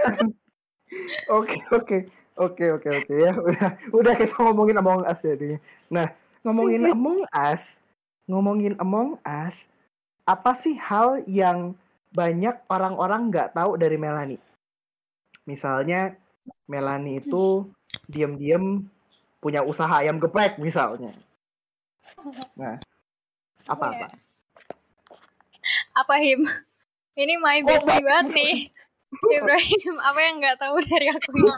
[1.31, 1.99] Oke oke
[2.35, 5.61] oke oke oke ya udah udah kita ngomongin Among Us jadi.
[5.93, 6.11] Nah
[6.43, 7.63] ngomongin Among Us
[8.25, 9.69] ngomongin Among Us
[10.25, 11.77] apa sih hal yang
[12.11, 14.43] banyak orang-orang nggak tahu dari Melanie?
[15.47, 16.17] Misalnya
[16.67, 17.69] Melanie itu
[18.11, 18.87] diam-diam
[19.39, 21.15] punya usaha ayam geprek misalnya.
[22.57, 22.81] Nah
[23.69, 24.17] apa
[26.01, 26.15] apa?
[26.19, 26.45] Him?
[27.21, 28.31] Ini my Oh, bestie Bang.
[28.31, 28.57] banget nih.
[29.37, 31.31] Ibrahim, apa yang nggak tahu dari aku?
[31.35, 31.51] ini?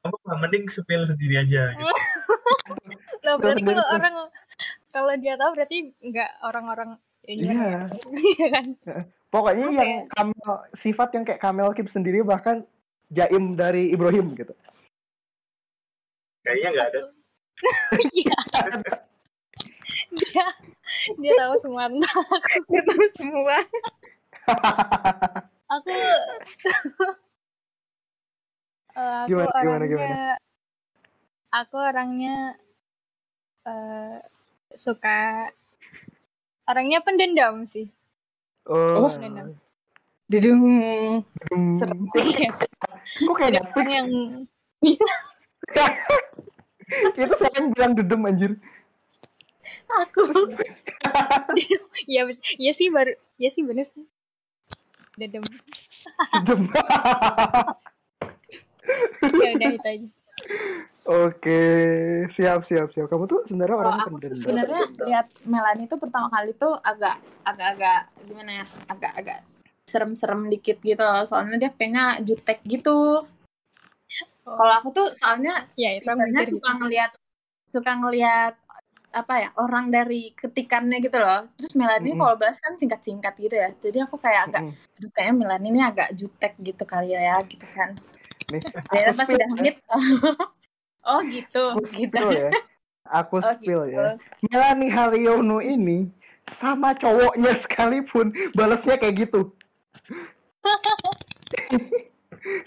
[0.00, 1.76] Kamu nggak mending spill sendiri aja.
[1.76, 1.84] Gitu.
[3.26, 4.14] Loh, berarti kalau orang
[4.88, 7.52] kalau dia tahu berarti nggak orang-orang ya Iya.
[7.52, 7.80] ya?
[8.08, 8.66] Iya kan?
[9.28, 10.08] Pokoknya Apa yang ya?
[10.08, 12.64] Kamel, sifat yang kayak Kamel Kip sendiri bahkan
[13.12, 14.56] jaim dari Ibrahim gitu.
[16.40, 17.00] Kayaknya nggak ada.
[18.08, 18.38] Iya.
[20.12, 20.46] dia
[21.18, 22.58] dia tahu semua tentang aku.
[22.70, 23.56] Gitu semua.
[25.76, 25.90] Aku
[28.96, 30.16] Eh, aku Gimana, gimana, orangnya gimana?
[31.52, 32.36] aku orangnya
[33.68, 34.16] eh,
[34.72, 35.52] suka
[36.64, 37.92] orangnya pendendam sih.
[38.64, 39.52] Oh, Pendendam.
[40.32, 40.60] Dudung.
[41.52, 42.08] Hmm, Serem.
[43.28, 44.08] Kok kayak Netflix yang
[47.20, 48.52] itu saya yang bilang dudem anjir
[50.06, 50.22] Aku.
[52.10, 52.22] ya
[52.60, 54.04] ya sih baru ya sih bener sih.
[55.16, 55.42] Dedem.
[56.44, 56.60] dudem
[59.42, 60.08] Ya udah itu aja.
[61.06, 61.60] oke
[62.28, 66.76] siap siap siap kamu tuh sebenarnya tuh pendendam sebenarnya lihat Melanie tuh pertama kali tuh
[66.84, 68.64] agak agak-agak gimana ya?
[68.86, 69.38] Agak-agak
[69.86, 71.24] serem-serem dikit gitu loh.
[71.24, 73.24] Soalnya dia kayaknya jutek gitu.
[74.46, 76.06] Kalau aku tuh soalnya ya itu
[76.54, 77.10] suka ngelihat
[77.66, 78.54] suka ngelihat
[79.16, 81.48] apa ya orang dari ketikannya gitu loh.
[81.56, 82.20] Terus Melanie Mm-mm.
[82.20, 83.72] kalau balas kan singkat-singkat gitu ya.
[83.80, 84.96] Jadi aku kayak agak Mm-mm.
[85.00, 87.96] aduh kayaknya Melanie ini agak jutek gitu kali ya gitu kan.
[88.52, 88.60] Nih
[89.08, 89.62] aku pas udah ya.
[89.64, 89.76] hit
[91.08, 92.24] oh gitu aku gitu.
[92.28, 92.50] ya.
[93.08, 93.96] Aku oh spill gitu.
[93.96, 94.20] Ya
[94.52, 96.12] Melani Haryono ini
[96.60, 99.56] sama cowoknya sekalipun balasnya kayak gitu.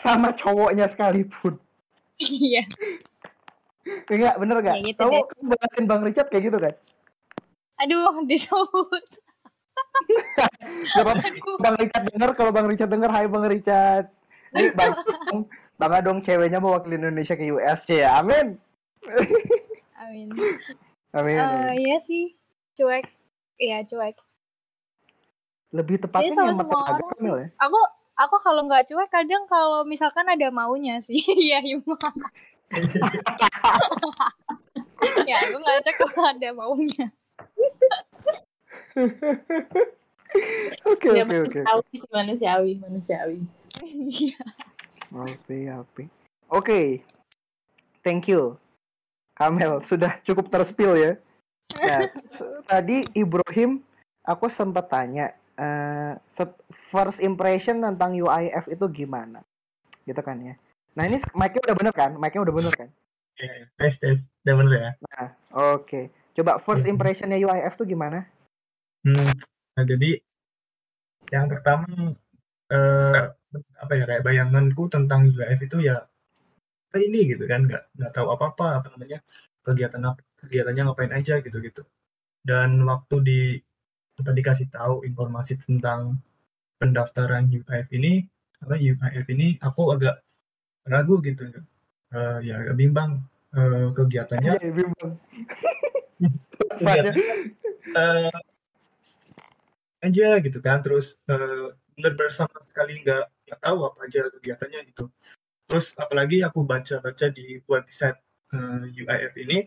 [0.02, 1.62] Sama cowoknya sekalipun.
[2.20, 2.68] Iya.
[4.10, 4.75] Enggak bener gak?
[4.80, 5.23] Ya gitu kamu, deh.
[5.30, 6.73] kamu balasin Bang Richard kayak gitu kan?
[7.80, 9.08] Aduh, disebut.
[10.99, 11.28] Apa-apa.
[11.63, 14.12] Bang Richard denger kalau Bang Richard denger Hai Bang Richard
[14.52, 14.91] Nih Bang
[15.80, 18.60] Bang dong ceweknya mau wakil Indonesia ke USC ya Amin
[19.99, 20.32] Amin.
[21.10, 21.82] Amin, amin.
[21.82, 22.38] iya sih.
[22.78, 23.06] Cuek.
[23.60, 24.15] Iya, cuek.
[25.73, 27.30] Lebih Iya tepatnya sama semua orang sih.
[27.30, 27.80] Ya Aku
[28.19, 31.19] aku kalau nggak cuek kadang kalau misalkan ada maunya sih.
[31.49, 31.97] Iya, Ima.
[35.30, 37.08] Ya, aku nggak cuek kalau ada maunya.
[40.86, 43.40] Oke oke oke manusiawi sih manusiawi manusiawi.
[43.86, 44.44] Iya.
[45.16, 46.04] Oke oke
[46.50, 46.82] Oke.
[48.06, 48.58] Thank you
[49.34, 49.82] Kamel.
[49.82, 51.12] Sudah cukup terspill ya.
[51.80, 52.12] Nah,
[52.68, 53.80] tadi Ibrahim
[54.26, 55.34] aku sempat tanya
[56.34, 59.42] set- first impression tentang UIF itu gimana,
[60.04, 60.56] gitu kan ya.
[61.00, 62.12] Nah ini mic-nya udah bener kan?
[62.20, 62.92] Mic-nya udah bener kan?
[63.40, 66.12] Ya, tes tes udah bener ya Nah, oke.
[66.36, 68.28] Coba first impressionnya UIF tuh gimana?
[69.08, 69.32] hmm.
[69.80, 70.20] nah jadi
[71.32, 71.88] yang pertama
[72.74, 73.22] eh,
[73.80, 76.04] apa ya kayak bayanganku tentang UIF itu ya
[76.90, 79.20] apa ini gitu kan nggak nggak tahu apa apa apa namanya
[79.62, 81.86] kegiatan apa kegiatannya ngapain aja gitu gitu
[82.42, 83.42] dan waktu di
[84.20, 86.18] apa dikasih tahu informasi tentang
[86.82, 88.26] pendaftaran UIF ini
[88.60, 90.20] apa UIF ini aku agak
[90.86, 91.44] ragu gitu.
[92.10, 94.62] Eh, ya bimbang Eh, kegiatannya.
[94.62, 95.12] Iya, bimbang.
[96.78, 97.13] kegiatannya
[97.98, 98.32] eh,
[100.00, 100.80] aja gitu kan.
[100.86, 105.10] Terus eh, benar-benar sama sekali nggak nggak tahu apa aja kegiatannya gitu.
[105.65, 108.20] Terus apalagi aku baca-baca di website
[108.54, 109.60] eh, UIF ini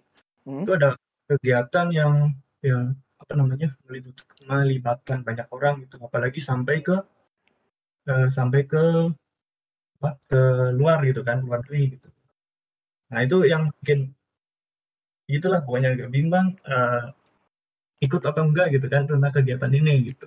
[0.43, 0.67] Hmm?
[0.67, 0.99] itu ada
[1.31, 6.03] kegiatan yang ya apa namanya melibat- melibatkan banyak orang gitu.
[6.03, 6.99] Apalagi sampai ke
[8.11, 9.11] eh, sampai ke
[10.31, 10.43] ke
[10.75, 12.09] luar gitu kan luar negeri gitu.
[13.13, 14.11] Nah itu yang bikin
[15.31, 17.05] gitulah pokoknya agak bimbang eh,
[18.03, 20.27] ikut atau enggak gitu kan tentang kegiatan ini gitu.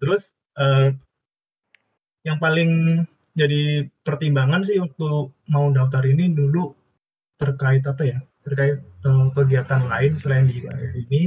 [0.00, 0.96] Terus eh,
[2.22, 6.72] yang paling jadi pertimbangan sih untuk mau daftar ini dulu
[7.40, 11.22] terkait apa ya terkait eh, kegiatan lain selain di UIF ini.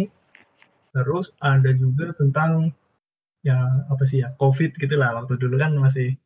[0.95, 2.71] Terus ada juga tentang
[3.45, 3.59] ya
[3.91, 6.17] apa sih ya COVID gitulah waktu dulu kan masih.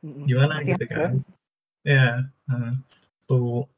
[0.00, 0.96] Gimana Masih gitu ada.
[0.96, 1.10] kan?
[1.84, 2.06] Ya
[2.48, 2.72] nah,
[3.24, 3.68] tuh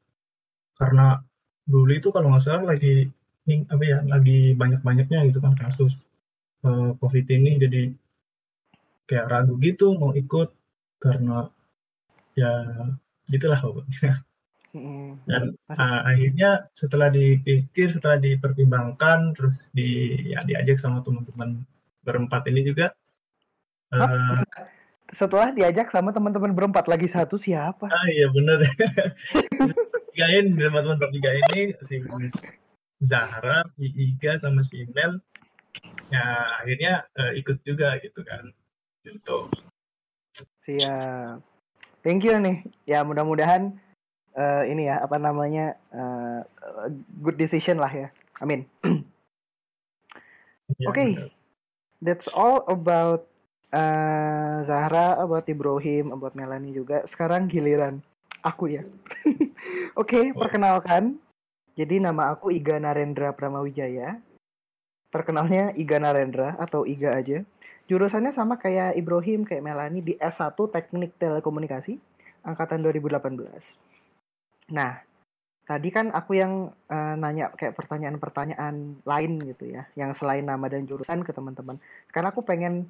[0.79, 1.23] karena
[1.67, 3.11] dulu itu kalau nggak salah lagi
[3.47, 5.99] ini apa ya lagi banyak-banyaknya gitu kan kasus
[6.67, 7.51] eh, COVID ini.
[7.59, 7.83] Jadi
[9.07, 10.55] kayak ragu gitu mau ikut
[11.03, 11.51] karena
[12.39, 12.51] ya
[13.29, 14.23] gitulah pokoknya.
[14.73, 15.21] Mm-mm.
[15.29, 21.61] dan ah, akhirnya setelah dipikir setelah dipertimbangkan terus di ya diajak sama teman-teman
[22.01, 22.97] berempat ini juga
[25.13, 27.93] Setelah diajak sama teman-teman berempat lagi satu siapa?
[27.93, 28.65] ah iya bener
[30.17, 32.01] tigain teman-teman bertiga ini si
[33.05, 35.21] Zahra si Iga sama si Mel
[36.09, 36.25] ya
[36.61, 38.53] akhirnya eh, ikut juga gitu kan
[39.05, 39.49] gitu
[40.65, 41.45] Siap.
[42.01, 42.65] Thank you nih.
[42.89, 43.77] Ya mudah-mudahan
[44.33, 46.41] eh, ini ya apa namanya eh,
[47.21, 48.09] good decision lah ya.
[48.41, 48.65] Amin.
[50.81, 51.05] Ya, Oke.
[51.05, 51.29] bener.
[52.01, 53.29] That's all about
[53.73, 57.03] eh, Zahra, about Ibrahim, about Melanie juga.
[57.09, 58.05] Sekarang giliran
[58.45, 58.85] aku ya.
[60.01, 61.17] Oke, perkenalkan.
[61.73, 64.21] Jadi nama aku Iga Narendra Pramawijaya.
[65.09, 67.41] Terkenalnya Iga Narendra atau Iga aja.
[67.89, 71.97] Jurusannya sama kayak Ibrahim, kayak Melanie di S1 Teknik Telekomunikasi
[72.45, 74.73] angkatan 2018.
[74.73, 75.01] Nah,
[75.67, 80.85] tadi kan aku yang eh, nanya kayak pertanyaan-pertanyaan lain gitu ya, yang selain nama dan
[80.85, 81.81] jurusan ke teman-teman.
[82.09, 82.89] Sekarang aku pengen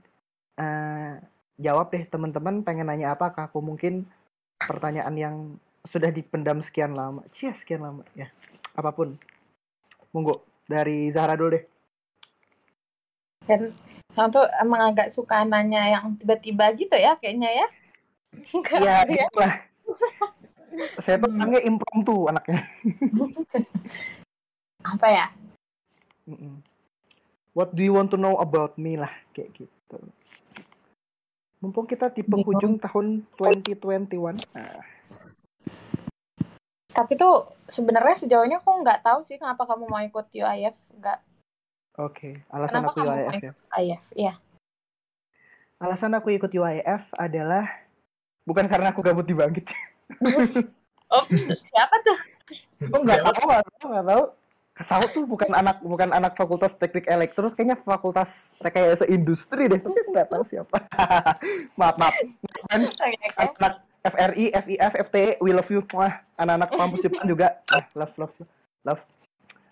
[0.63, 1.19] eh,
[1.59, 4.07] jawab deh teman-teman pengen nanya apa ke aku mungkin
[4.63, 5.37] pertanyaan yang
[5.91, 7.27] sudah dipendam sekian lama.
[7.35, 8.31] Cia, sekian lama ya.
[8.79, 9.19] Apa pun.
[10.15, 11.65] Monggo dari Zahra dulu deh.
[13.51, 13.75] Kan
[14.13, 17.67] kamu tuh emang agak suka nanya yang tiba-tiba gitu ya kayaknya ya.
[18.81, 19.25] Iya, ya.
[19.29, 19.55] itulah.
[21.01, 21.41] Saya tuh Hmm.
[21.41, 22.61] orangnya impromptu anaknya.
[24.97, 25.27] Apa ya?
[27.53, 29.97] What do you want to know about me lah kayak gitu.
[31.63, 32.43] Mumpung kita di Bingung.
[32.43, 34.43] penghujung tahun 2021.
[34.51, 34.83] Nah,
[36.91, 40.75] Tapi tuh sebenarnya sejauh ini aku nggak tahu sih kenapa kamu mau ikut UIF.
[40.99, 41.19] Nggak.
[42.03, 43.31] Oke, alasan Kenapa aku UIF ya.
[43.31, 44.05] ikut UIF?
[44.19, 44.35] Iya.
[45.79, 47.65] Alasan aku ikut UIF adalah
[48.43, 49.71] bukan karena aku gabut di Bangkit.
[51.13, 51.29] Oh,
[51.61, 52.17] siapa tuh?
[52.89, 54.25] Oh nggak tahu, tahu, nggak tahu.
[54.89, 59.81] Tahu tuh bukan anak bukan anak fakultas teknik elektro, kayaknya fakultas rekayasa industri deh.
[59.81, 60.83] Tapi nggak tahu siapa.
[61.79, 62.15] maaf maaf.
[62.73, 62.89] Kan
[63.37, 65.87] anak FRI, FIF, FTE, we love you.
[65.95, 67.63] Wah, anak-anak kampus Jepang juga.
[67.71, 68.35] Ah, love, love,
[68.83, 69.03] love.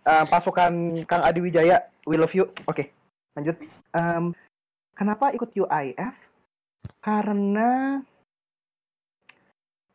[0.06, 2.46] Eh, pasukan Kang Adi Wijaya, we love you.
[2.70, 2.94] Oke,
[3.34, 3.58] lanjut.
[3.90, 4.32] Em,
[4.94, 6.14] kenapa ikut UIF?
[7.02, 8.00] Karena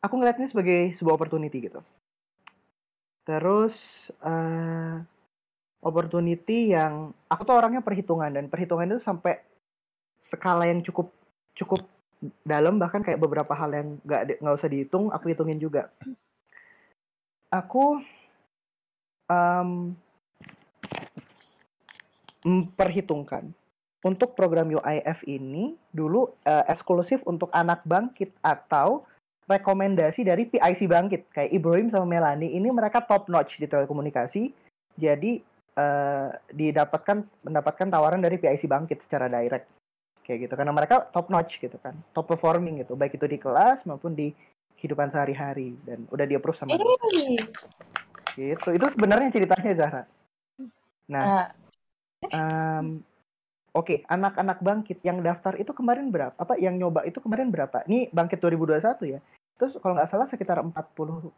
[0.03, 1.79] aku ngeliatnya sebagai sebuah opportunity gitu.
[3.25, 3.75] Terus
[4.21, 5.01] eh
[5.85, 9.37] opportunity yang aku tuh orangnya perhitungan dan perhitungan itu sampai
[10.17, 11.13] skala yang cukup
[11.53, 11.85] cukup
[12.41, 15.93] dalam bahkan kayak beberapa hal yang nggak nggak usah dihitung aku hitungin juga.
[17.53, 18.01] Aku
[19.29, 19.93] em,
[22.45, 23.53] memperhitungkan.
[24.05, 29.01] Untuk program UIF ini dulu eh, eksklusif untuk anak bangkit atau
[29.45, 31.29] rekomendasi dari PIC bangkit.
[31.29, 34.49] Kayak Ibrahim sama Melani ini mereka top notch di telekomunikasi.
[34.97, 35.41] Jadi
[35.77, 39.69] eh, didapatkan mendapatkan tawaran dari PIC bangkit secara direct.
[40.25, 40.53] Kayak gitu.
[40.57, 41.93] Karena mereka top notch gitu kan.
[42.17, 42.97] Top performing gitu.
[42.97, 44.33] Baik itu di kelas maupun di
[44.81, 45.77] kehidupan sehari-hari.
[45.85, 47.37] Dan udah di approve sama Ih,
[48.33, 48.69] gitu.
[48.73, 50.03] Itu sebenarnya ceritanya Zahra.
[51.05, 51.53] Nah
[52.25, 52.97] eh, em,
[53.77, 54.01] oke.
[54.09, 57.85] Anak-anak bangkit yang daftar itu kemarin berapa apa yang nyoba itu kemarin berapa?
[57.85, 59.21] Ini bangkit 2021 ya
[59.55, 61.31] terus kalau nggak salah sekitar 41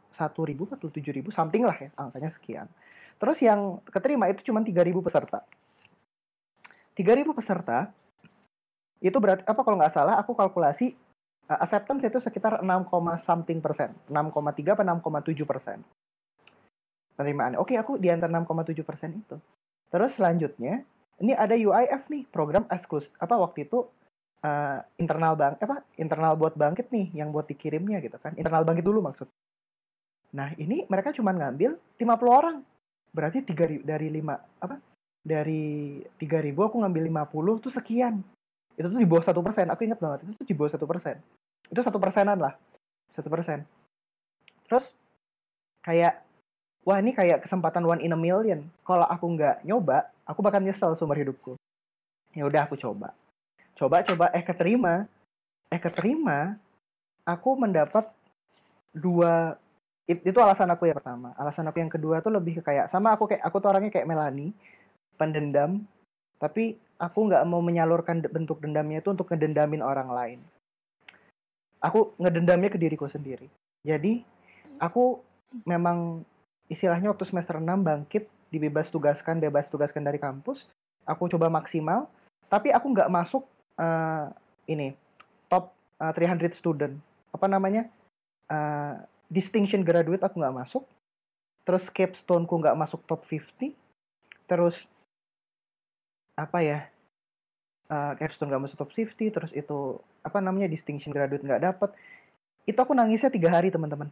[0.50, 2.68] ribu atau 7 ribu something lah ya angkanya sekian.
[3.18, 5.46] Terus yang keterima itu cuma 3 ribu peserta.
[6.98, 7.94] 3 ribu peserta
[8.98, 10.98] itu berarti apa kalau nggak salah aku kalkulasi
[11.50, 12.90] uh, acceptance itu sekitar 6,
[13.22, 13.94] something persen.
[14.10, 15.78] 6,3 apa 6,7 persen.
[17.18, 17.58] Penerimaan.
[17.58, 19.38] Oke aku di antara 6,7 persen itu.
[19.90, 20.82] Terus selanjutnya
[21.18, 23.90] ini ada UIF nih program eksklusif apa waktu itu
[24.44, 28.36] uh, internal bank apa internal buat bangkit nih yang buat dikirimnya gitu kan.
[28.38, 29.30] Internal bangkit dulu maksud.
[30.36, 32.58] Nah ini mereka cuma ngambil 50 orang.
[33.16, 34.78] Berarti tiga ri- dari lima apa
[35.24, 38.22] dari 3000 aku ngambil 50 tuh sekian.
[38.78, 39.72] Itu tuh di bawah satu persen.
[39.74, 41.18] Aku inget banget itu tuh di bawah satu persen.
[41.72, 42.54] Itu satu persenan lah.
[43.10, 43.66] Satu persen.
[44.68, 44.92] Terus
[45.82, 46.22] kayak
[46.84, 48.68] wah ini kayak kesempatan one in a million.
[48.86, 51.58] Kalau aku nggak nyoba aku bakal nyesel seumur hidupku.
[52.38, 53.18] Ya udah aku coba
[53.78, 54.26] coba coba.
[54.34, 55.06] Eh keterima.
[55.70, 56.58] Eh keterima
[57.24, 58.10] aku mendapat
[58.92, 59.56] dua
[60.10, 61.38] it- itu alasan aku yang pertama.
[61.38, 64.10] Alasan aku yang kedua tuh lebih ke kayak sama aku kayak aku tuh orangnya kayak
[64.10, 64.52] Melani
[65.16, 65.86] pendendam.
[66.42, 70.40] Tapi aku nggak mau menyalurkan bentuk dendamnya itu untuk ngedendamin orang lain.
[71.78, 73.46] Aku ngedendamnya ke diriku sendiri.
[73.86, 74.26] Jadi
[74.82, 75.22] aku
[75.64, 76.26] memang
[76.68, 80.66] istilahnya waktu semester 6 bangkit dibebas tugaskan bebas tugaskan dari kampus.
[81.06, 82.10] Aku coba maksimal
[82.48, 83.44] tapi aku nggak masuk
[83.78, 84.26] eh,
[84.68, 84.94] ini
[85.48, 86.94] top eh, 300 student.
[87.32, 87.88] Apa namanya?
[88.50, 88.96] Eh,
[89.30, 90.84] distinction graduate aku nggak masuk.
[91.64, 93.76] Terus capstone ku nggak masuk top 50
[94.48, 94.88] terus
[96.40, 96.80] apa ya?
[97.88, 101.90] Eh, capstone nggak masuk top 50 terus itu apa namanya distinction graduate nggak dapet.
[102.68, 104.12] Itu aku nangisnya tiga hari teman-teman.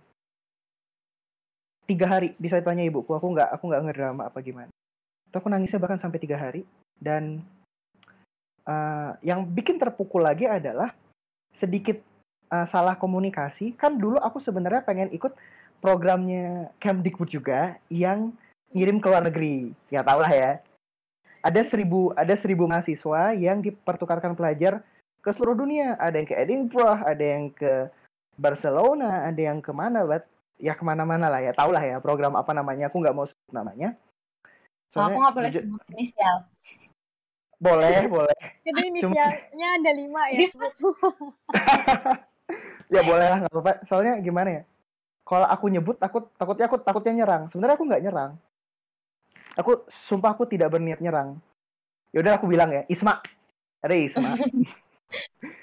[1.85, 3.11] Tiga hari bisa tanya ibuku.
[3.11, 4.71] Aku nggak aku nggak ngedrama apa gimana.
[5.27, 6.63] Itu aku nangisnya bahkan sampai tiga hari.
[6.95, 7.43] Dan
[8.65, 10.91] eh, yang bikin terpukul lagi adalah
[11.53, 12.01] sedikit
[12.51, 13.77] eh, salah komunikasi.
[13.77, 15.33] Kan dulu aku sebenarnya pengen ikut
[15.79, 18.33] programnya Kemdikbud juga yang
[18.73, 19.71] ngirim ke luar negeri.
[19.93, 20.51] Ya tau lah ya.
[21.45, 24.81] Ada seribu ada seribu mahasiswa yang dipertukarkan pelajar
[25.21, 25.93] ke seluruh dunia.
[26.01, 27.89] Ada yang ke Edinburgh ada yang ke
[28.35, 30.25] Barcelona ada yang ke mana buat
[30.57, 31.53] ya ke mana-mana lah ya.
[31.53, 32.89] Tau lah ya program apa namanya.
[32.89, 33.93] Aku nggak mau sebut namanya.
[34.95, 36.47] Oh, aku nggak boleh sebut inisial.
[37.65, 38.37] Boleh boleh.
[38.61, 40.45] Itu inisialnya ada lima ya.
[42.93, 43.73] ya boleh lah nggak apa-apa.
[43.89, 44.63] Soalnya gimana ya?
[45.25, 47.43] Kalau aku nyebut aku takutnya aku takutnya nyerang.
[47.49, 48.31] Sebenarnya aku nggak nyerang.
[49.57, 51.41] Aku sumpah aku tidak berniat nyerang.
[52.13, 53.25] Ya udah aku bilang ya Isma.
[53.81, 54.29] Ada Isma.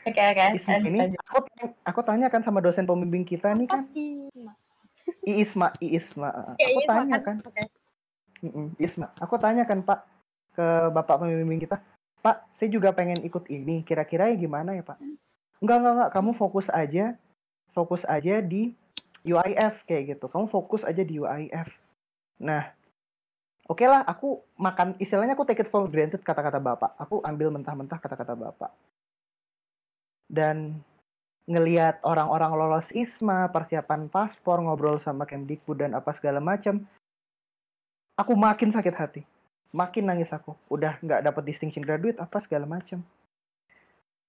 [0.08, 0.44] Oke oke.
[0.56, 0.98] Isma lanjut, ini
[1.28, 1.38] aku
[1.84, 3.84] aku tanya kan sama dosen pembimbing kita nih kan.
[3.92, 4.52] Isma.
[5.22, 7.36] Iisma Iisma Ya, aku Isma tanya kan.
[7.44, 7.62] Oke.
[8.42, 9.12] Mm-mm, Isma.
[9.20, 10.08] Aku tanya kan Pak
[10.56, 11.80] ke bapak pembimbing kita
[12.22, 13.82] Pak saya juga pengen ikut ini.
[13.82, 14.98] Kira-kira ya gimana ya Pak?
[15.58, 16.10] Enggak enggak enggak.
[16.14, 17.18] Kamu fokus aja
[17.74, 18.72] fokus aja di
[19.26, 20.26] UIF kayak gitu.
[20.30, 21.68] Kamu fokus aja di UIF
[22.42, 22.74] nah
[23.70, 26.94] oke lah aku makan istilahnya aku take it for granted kata-kata bapak.
[26.98, 28.70] Aku ambil mentah-mentah kata-kata bapak.
[30.32, 30.80] Dan
[31.46, 36.86] ngelihat orang-orang lolos ISMA, persiapan paspor, ngobrol sama Kemdikbud dan apa segala macam,
[38.14, 39.22] aku makin sakit hati,
[39.72, 40.54] makin nangis aku.
[40.68, 43.00] Udah nggak dapat distinction graduate apa segala macam.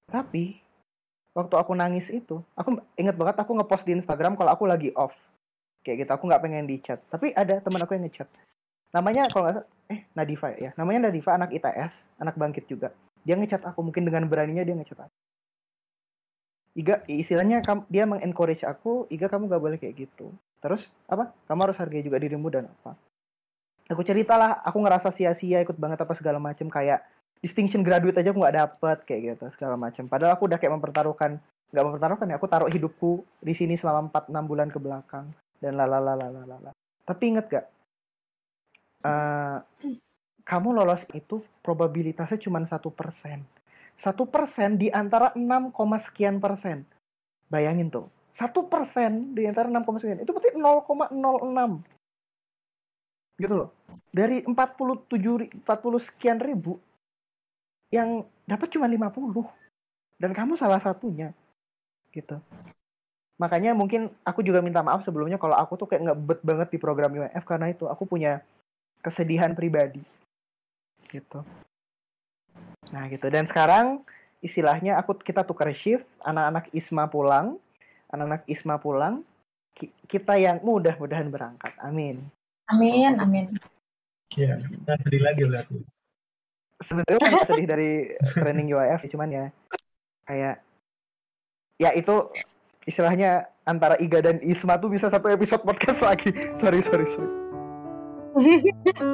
[0.08, 0.58] Tapi
[1.36, 5.14] waktu aku nangis itu, aku inget banget aku ngepost di Instagram kalau aku lagi off,
[5.84, 6.12] kayak gitu.
[6.16, 7.04] Aku nggak pengen di chat.
[7.12, 8.28] Tapi ada teman aku yang ngechat.
[8.96, 10.72] Namanya kalau nggak eh Nadifa ya.
[10.80, 12.96] Namanya Nadifa anak ITS, anak bangkit juga.
[13.24, 15.16] Dia ngechat aku mungkin dengan beraninya dia ngechat aku.
[16.74, 20.34] Iga, istilahnya dia mengencourage aku, Iga kamu gak boleh kayak gitu.
[20.58, 21.30] Terus apa?
[21.46, 22.98] Kamu harus hargai juga dirimu dan apa?
[23.92, 27.04] Aku ceritalah, aku ngerasa sia-sia ikut banget apa segala macam kayak
[27.44, 30.08] distinction graduate aja aku nggak dapet kayak gitu segala macam.
[30.08, 31.32] Padahal aku udah kayak mempertaruhkan,
[31.76, 35.26] nggak mempertaruhkan ya, aku taruh hidupku di sini selama 4-6 bulan ke belakang
[35.60, 36.72] dan lalalalalala.
[37.04, 37.66] Tapi inget gak?
[39.04, 39.58] Eh,
[40.48, 43.44] kamu lolos itu probabilitasnya cuma satu persen
[43.94, 46.86] satu persen di antara 6, koma sekian persen.
[47.50, 51.86] Bayangin tuh, satu persen di antara 6, koma sekian itu berarti 0,06
[53.38, 53.70] gitu loh.
[54.14, 56.78] Dari 47 ri- 40 sekian ribu
[57.90, 59.46] yang dapat cuma 50
[60.18, 61.34] dan kamu salah satunya
[62.14, 62.38] gitu.
[63.42, 67.14] Makanya mungkin aku juga minta maaf sebelumnya kalau aku tuh kayak ngebet banget di program
[67.14, 68.42] UNF karena itu aku punya
[69.02, 70.02] kesedihan pribadi
[71.10, 71.42] gitu.
[72.94, 74.06] Nah gitu dan sekarang
[74.44, 77.58] istilahnya aku kita tukar shift anak-anak Isma pulang
[78.14, 79.26] anak-anak Isma pulang
[79.74, 82.22] ki- kita yang mudah-mudahan berangkat amin
[82.74, 83.45] Amin amin.
[84.34, 85.78] Iya, kita sedih lagi lah aku.
[86.84, 87.91] sebenarnya bukan sedih dari
[88.36, 89.45] training UIF cuman ya
[90.28, 90.59] kayak
[91.80, 92.28] ya itu
[92.84, 96.36] istilahnya antara Iga dan Isma tuh bisa satu episode podcast lagi.
[96.59, 97.32] Sorry sorry sorry.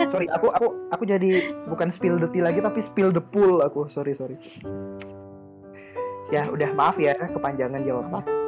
[0.09, 3.85] Sorry aku aku aku jadi bukan spill the tea lagi tapi spill the pool aku.
[3.91, 4.39] Sorry sorry.
[6.33, 8.38] Ya udah maaf ya kepanjangan jawabnya